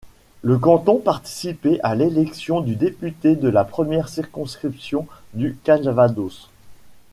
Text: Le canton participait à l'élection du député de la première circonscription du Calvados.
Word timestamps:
Le 0.41 0.57
canton 0.57 0.97
participait 0.97 1.79
à 1.83 1.93
l'élection 1.93 2.61
du 2.61 2.75
député 2.75 3.35
de 3.35 3.47
la 3.47 3.63
première 3.63 4.09
circonscription 4.09 5.07
du 5.35 5.55
Calvados. 5.63 6.49